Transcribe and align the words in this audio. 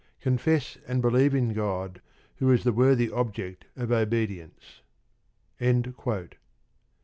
Confess 0.19 0.79
and 0.87 0.99
believe 0.99 1.35
in 1.35 1.53
God, 1.53 2.01
who 2.37 2.51
is 2.51 2.63
the 2.63 2.73
worthy 2.73 3.11
object 3.11 3.65
of 3.75 3.91
obedience. 3.91 4.81